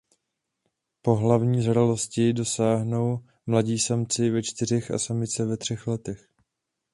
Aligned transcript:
Pohlavní 1.01 1.61
zralosti 1.61 2.33
dosáhnou 2.33 3.25
mladí 3.45 3.79
samci 3.79 4.29
ve 4.29 4.43
čtyřech 4.43 4.91
a 4.91 4.99
samice 4.99 5.45
ve 5.45 5.57
třech 5.57 5.87
letech. 5.87 6.27